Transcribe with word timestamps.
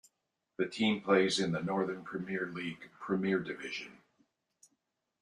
The 0.57 0.65
team 0.67 1.01
plays 1.01 1.39
in 1.39 1.51
the 1.51 1.61
Northern 1.61 2.03
Premier 2.03 2.47
League 2.47 2.89
Premier 2.99 3.37
Division. 3.37 3.99